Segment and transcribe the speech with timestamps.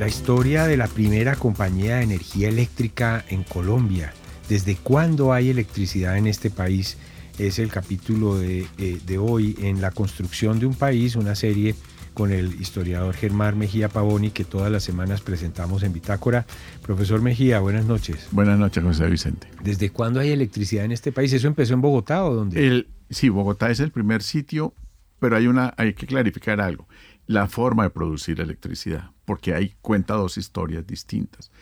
[0.00, 4.14] la historia de la primera compañía de energía eléctrica en Colombia.
[4.48, 6.96] ¿Desde cuándo hay electricidad en este país?
[7.38, 11.74] Es el capítulo de, eh, de hoy en La construcción de un país, una serie
[12.14, 16.46] con el historiador Germán Mejía Pavoni que todas las semanas presentamos en Bitácora.
[16.80, 18.28] Profesor Mejía, buenas noches.
[18.30, 19.48] Buenas noches, José Vicente.
[19.62, 21.30] ¿Desde cuándo hay electricidad en este país?
[21.34, 22.66] ¿Eso empezó en Bogotá o dónde?
[22.66, 24.72] El, sí, Bogotá es el primer sitio,
[25.18, 26.88] pero hay, una, hay que clarificar algo.
[27.26, 31.52] La forma de producir electricidad, porque ahí cuenta dos historias distintas.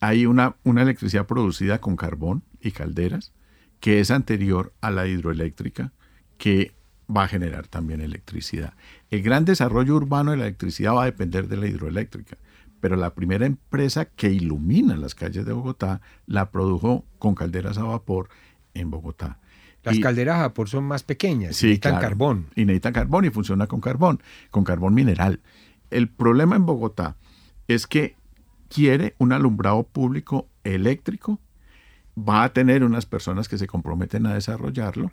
[0.00, 3.34] Hay una, una electricidad producida con carbón y calderas,
[3.80, 5.92] que es anterior a la hidroeléctrica,
[6.38, 6.72] que
[7.14, 8.72] va a generar también electricidad.
[9.10, 12.38] El gran desarrollo urbano de la electricidad va a depender de la hidroeléctrica,
[12.80, 17.82] pero la primera empresa que ilumina las calles de Bogotá la produjo con calderas a
[17.82, 18.30] vapor
[18.72, 19.38] en Bogotá.
[19.82, 22.46] Las calderas a vapor son más pequeñas, sí, necesitan carbón.
[22.56, 25.40] Y necesitan carbón y funciona con carbón, con carbón mineral.
[25.90, 27.16] El problema en Bogotá
[27.66, 28.16] es que
[28.68, 31.40] quiere un alumbrado público eléctrico,
[32.18, 35.12] va a tener unas personas que se comprometen a desarrollarlo.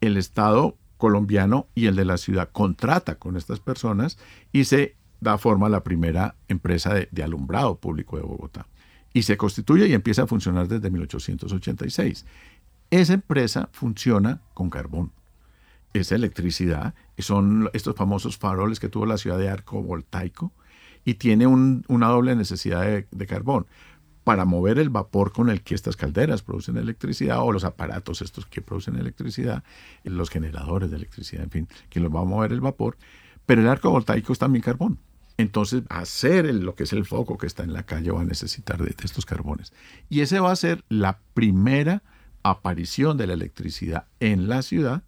[0.00, 4.18] El Estado colombiano y el de la ciudad contrata con estas personas
[4.52, 8.66] y se da forma a la primera empresa de, alumbrado público de Bogotá.
[9.12, 12.26] Y se constituye y empieza a funcionar desde 1886.
[12.90, 15.12] Esa empresa funciona con carbón.
[15.94, 20.52] Esa electricidad son estos famosos faroles que tuvo la ciudad de arco voltaico
[21.06, 23.66] y tiene una doble necesidad de carbón
[24.24, 28.46] para mover el vapor con el que estas calderas producen electricidad o los aparatos estos
[28.46, 29.62] que producen electricidad,
[30.02, 32.96] los generadores de electricidad, en fin, que los va a mover el vapor.
[33.44, 34.98] Pero el arco voltaico es también carbón.
[35.36, 38.82] Entonces, hacer lo que es el foco que está en la calle va a necesitar
[38.82, 39.72] de, estos carbones.
[40.08, 42.02] Y ese va a ser la primera
[42.42, 45.02] aparición de la electricidad en la ciudad,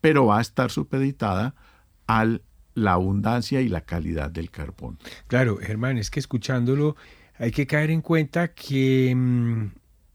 [0.00, 1.54] pero va a estar supeditada
[2.06, 2.26] a
[2.74, 4.98] la abundancia y la calidad del carbón.
[5.26, 6.96] Claro, Germán, es que escuchándolo
[7.38, 9.66] hay que caer en cuenta que mm,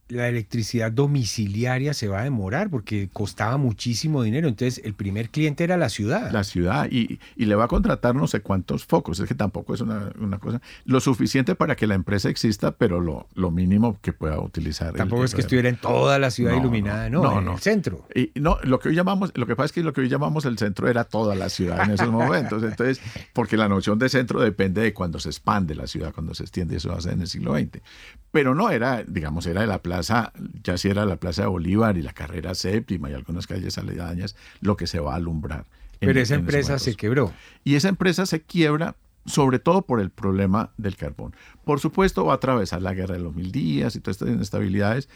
[0.10, 4.48] la electricidad domiciliaria se va a demorar porque costaba muchísimo dinero.
[4.48, 6.32] Entonces, el primer cliente era la ciudad.
[6.32, 9.20] La ciudad, y, le va a contratar no sé cuántos focos.
[9.20, 10.62] Es que tampoco es una, cosa.
[10.86, 14.94] Lo suficiente para que la empresa exista, pero lo, lo mínimo que pueda utilizar.
[14.94, 18.06] Tampoco es que estuviera en toda la ciudad iluminada, no, en el centro.
[18.14, 20.46] Y no, lo que hoy llamamos, lo que pasa es que lo que hoy llamamos
[20.46, 22.62] el centro era toda la ciudad en esos momentos.
[22.74, 23.02] Entonces,
[23.34, 26.78] porque la noción de centro depende de cuando se expande la ciudad, cuando se extiende,
[26.78, 27.82] eso va a ser en el siglo XX.
[28.32, 31.98] Pero no era, digamos, era de la plaza ya si era la Plaza de Bolívar
[31.98, 35.66] y la carrera séptima y algunas calles aledañas, lo que se va a alumbrar.
[36.00, 37.34] Pero esa empresa se quebró.
[37.64, 38.96] Y esa empresa se quiebra
[39.26, 41.34] sobre todo por el problema del carbón.
[41.64, 45.08] Por supuesto, va a atravesar la guerra de los mil días y todas estas inestabilidades,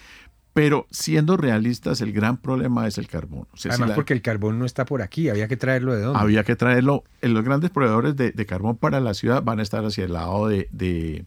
[0.53, 3.47] pero siendo realistas, el gran problema es el carbón.
[3.69, 6.19] Además, porque el carbón no está por aquí, había que traerlo de dónde.
[6.19, 7.03] Había que traerlo.
[7.21, 11.25] Los grandes proveedores de, carbón para la ciudad van a estar hacia el lado de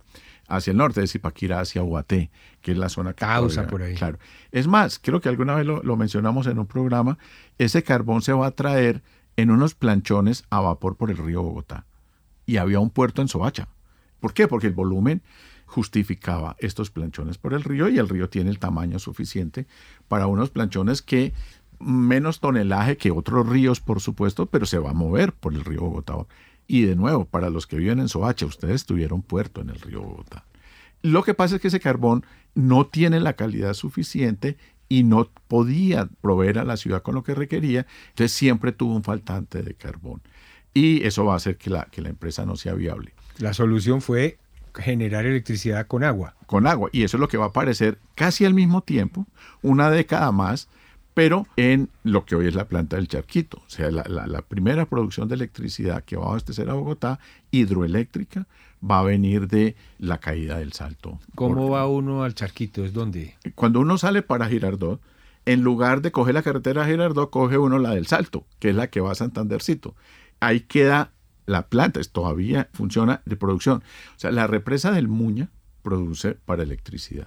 [0.50, 2.30] hacia el norte, de Zipaquirá hacia Huaté,
[2.60, 3.94] que es la zona Causa por ahí.
[3.94, 4.18] Claro.
[4.50, 7.18] Es más, creo que alguna vez lo, mencionamos en un programa,
[7.58, 9.02] ese carbón se va a traer
[9.36, 11.86] en unos planchones a vapor por el río Bogotá.
[12.46, 13.68] Y había un puerto en Soacha.
[14.18, 14.48] ¿Por qué?
[14.48, 15.22] Porque el volumen
[15.66, 19.68] justificaba estos planchones por el río y el río tiene el tamaño suficiente
[20.08, 21.32] para unos planchones que
[21.78, 25.82] menos tonelaje que otros ríos, por supuesto, pero se va a mover por el río
[25.82, 26.14] Bogotá.
[26.70, 30.02] Y de nuevo, para los que viven en Soacha, ustedes tuvieron puerto en el río
[30.02, 30.44] Bogotá.
[31.02, 34.56] Lo que pasa es que ese carbón no tiene la calidad suficiente
[34.88, 39.02] y no podía proveer a la ciudad con lo que requería, entonces siempre tuvo un
[39.02, 40.22] faltante de carbón.
[40.72, 43.14] Y eso va a hacer que la, que la empresa no sea viable.
[43.38, 44.38] La solución fue
[44.72, 46.36] generar electricidad con agua.
[46.46, 46.88] Con agua.
[46.92, 49.26] Y eso es lo que va a aparecer casi al mismo tiempo,
[49.60, 50.68] una década más,
[51.20, 53.58] pero en lo que hoy es la planta del Charquito.
[53.58, 57.20] O sea, la, primera producción de electricidad que va a abastecer a Bogotá,
[57.50, 58.46] hidroeléctrica,
[58.82, 61.20] va a venir de la caída del salto.
[61.34, 62.86] ¿Cómo va uno al Charquito?
[62.86, 63.36] ¿Es dónde?
[63.54, 64.98] Cuando uno sale para Girardot,
[65.44, 68.86] en lugar de coger la carretera Girardot, coge uno la del Salto, que es la
[68.86, 69.94] que va a Santandercito.
[70.40, 71.12] Ahí queda
[71.44, 73.82] la planta, todavía funciona de producción.
[74.16, 75.50] O sea, la represa del Muña
[75.82, 77.26] produce para electricidad.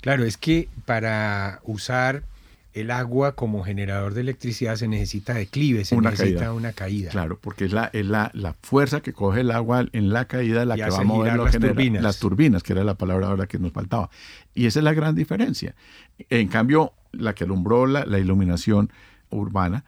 [0.00, 2.22] Claro, es que para usar
[2.80, 7.10] el agua como generador de electricidad se necesita declive, se necesita una caída.
[7.10, 10.64] Claro, porque es la, es la, la, fuerza que coge el agua en la caída
[10.64, 12.02] la que va a mover las turbinas.
[12.02, 14.10] Las turbinas, que era la palabra ahora que nos faltaba.
[14.54, 15.74] Y esa es la gran diferencia.
[16.30, 18.90] En cambio, la que alumbró la, la iluminación
[19.30, 19.84] urbana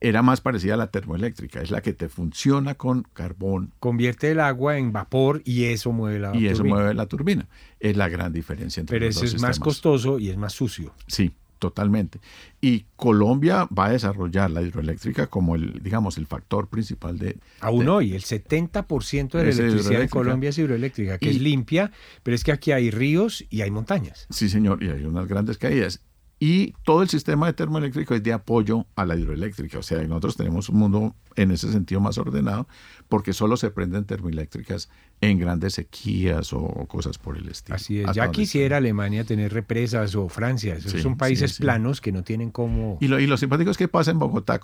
[0.00, 3.72] era más parecida a la termoeléctrica, es la que te funciona con carbón.
[3.80, 6.46] Convierte el agua en vapor y eso mueve la turbina.
[6.46, 7.48] Y eso mueve la turbina.
[7.80, 10.92] Es la gran diferencia entre Pero eso es más costoso y es más sucio.
[11.06, 11.32] Sí,
[11.64, 12.20] totalmente.
[12.60, 17.38] Y Colombia va a desarrollar la hidroeléctrica como el, digamos, el factor principal de...
[17.60, 21.90] Aún hoy, el 70% de la electricidad en Colombia es hidroeléctrica, que es limpia,
[22.22, 24.26] pero es que aquí hay ríos y hay montañas.
[24.28, 26.02] Sí, señor, y hay unas grandes caídas.
[26.46, 29.78] Y todo el sistema de termoeléctrico es de apoyo a la hidroeléctrica.
[29.78, 32.68] O sea, nosotros tenemos un mundo en ese sentido más ordenado
[33.08, 34.90] porque solo se prenden termoeléctricas
[35.22, 37.76] en grandes sequías o cosas por el estilo.
[37.76, 38.12] Así es.
[38.12, 40.78] Ya quisiera Alemania tener represas o Francia.
[40.82, 42.98] son países planos que no tienen cómo...
[43.00, 44.60] Y lo, y lo simpático es que pasa en Bogotá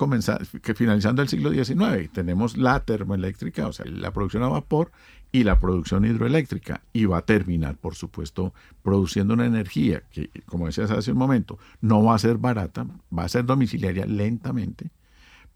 [0.60, 2.12] que finalizando el siglo XIX.
[2.12, 4.92] Tenemos la termoeléctrica, o sea, la producción a vapor
[5.32, 6.82] y la producción hidroeléctrica.
[6.92, 11.58] Y va a terminar, por supuesto, produciendo una energía que, como decías hace un momento,
[11.80, 12.86] no va a ser barata,
[13.16, 14.90] va a ser domiciliaria lentamente,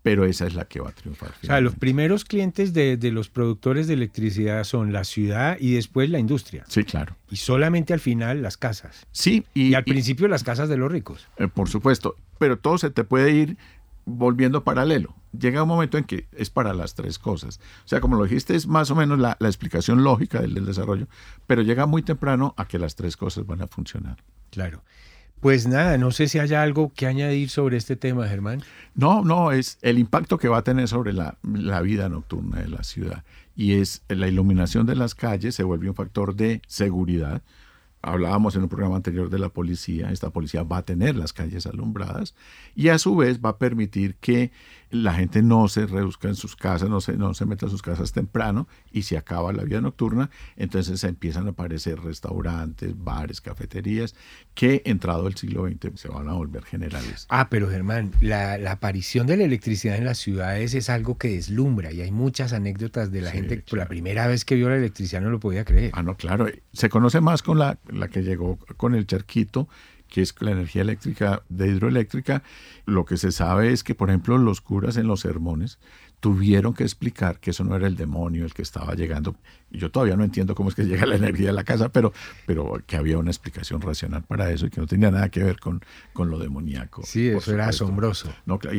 [0.02, 1.30] pero esa es la que va a triunfar.
[1.42, 6.10] O sea, los primeros clientes de, los productores de electricidad son la ciudad y después
[6.10, 6.64] la industria.
[6.68, 7.16] Sí, claro.
[7.30, 9.06] Y solamente al final las casas.
[9.12, 9.44] Sí.
[9.54, 11.26] Y, al principio las casas de los ricos.
[11.38, 13.56] Eh, por supuesto, pero todo se te puede ir
[14.04, 15.14] volviendo paralelo.
[15.38, 17.60] Llega un momento en que es para las tres cosas.
[17.84, 21.06] O sea, como lo dijiste, es más o menos la, explicación lógica del, del desarrollo,
[21.46, 24.16] pero llega muy temprano a que las tres cosas van a funcionar.
[24.50, 24.82] Claro.
[25.44, 28.62] Pues nada, no sé si haya algo que añadir sobre este tema, Germán.
[28.94, 32.68] No, no, es el impacto que va a tener sobre la, la, vida nocturna de
[32.68, 33.24] la ciudad.
[33.54, 37.42] Y es la iluminación de las calles se vuelve un factor de seguridad.
[38.06, 41.66] Hablábamos en un programa anterior de la policía, esta policía va a tener las calles
[41.66, 42.34] alumbradas
[42.74, 44.52] y a su vez va a permitir que
[44.94, 47.82] la gente no se reduzca en sus casas, no se, no se meta en sus
[47.82, 54.14] casas temprano y se acaba la vida nocturna, entonces empiezan a aparecer restaurantes, bares, cafeterías,
[54.54, 57.26] que entrado el siglo XX se van a volver generales.
[57.28, 61.92] Ah, pero Germán, la, aparición de la electricidad en las ciudades es algo que deslumbra
[61.92, 64.76] y hay muchas anécdotas de la gente que por la primera vez que vio la
[64.76, 65.90] electricidad no lo podía creer.
[65.94, 69.68] Ah, no, claro, se conoce más con la, la que llegó con el charquito
[70.14, 72.44] que es la energía eléctrica de hidroeléctrica,
[72.86, 75.80] lo que se sabe es que, por ejemplo, los curas en los sermones
[76.20, 79.34] tuvieron que explicar que eso no era el demonio el que estaba llegando.
[79.70, 82.12] Yo todavía no entiendo cómo es que llega la energía a la casa, pero,
[82.46, 85.58] pero que había una explicación racional para eso y que no tenía nada que ver
[85.58, 87.02] con, con lo demoníaco.
[87.04, 88.32] Sí, eso era asombroso.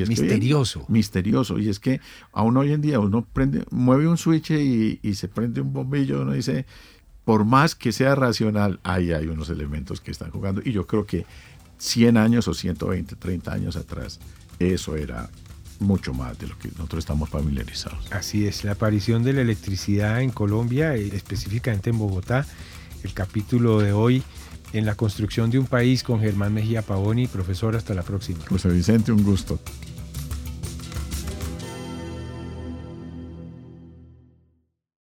[0.08, 0.86] misterioso.
[0.88, 1.60] misterioso.
[1.60, 2.00] Y es que
[2.32, 6.22] aún hoy en día uno prende, mueve un switch y, y se prende un bombillo,
[6.22, 6.66] uno dice,
[7.26, 10.62] por más que sea racional, ahí hay unos elementos que están jugando.
[10.64, 11.26] Y yo creo que
[11.80, 14.20] 100 años o 120, 30 años atrás,
[14.60, 15.30] eso era
[15.80, 18.12] mucho más de lo que nosotros estamos familiarizados.
[18.12, 22.46] Así es, la aparición de la electricidad en Colombia, eh, específicamente en Bogotá,
[23.04, 24.24] el capítulo de hoy
[24.74, 27.28] en la construcción de un país con Germán Mejía Pavoni.
[27.28, 28.40] Profesor, hasta la próxima.
[28.48, 29.60] José Vicente, un gusto.